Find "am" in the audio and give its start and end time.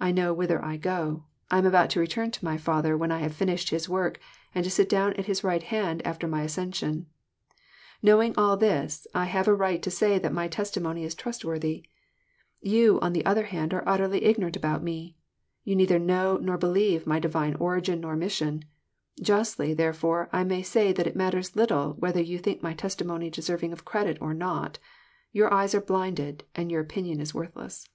1.58-1.64